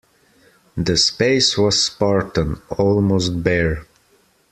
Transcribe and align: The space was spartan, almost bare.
The 0.75 0.97
space 0.97 1.55
was 1.59 1.83
spartan, 1.85 2.59
almost 2.75 3.43
bare. 3.43 3.85